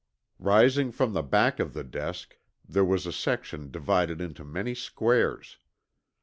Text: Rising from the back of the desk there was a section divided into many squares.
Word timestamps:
Rising 0.39 0.91
from 0.91 1.13
the 1.13 1.21
back 1.21 1.59
of 1.59 1.73
the 1.75 1.83
desk 1.83 2.35
there 2.67 2.83
was 2.83 3.05
a 3.05 3.11
section 3.11 3.69
divided 3.69 4.19
into 4.19 4.43
many 4.43 4.73
squares. 4.73 5.59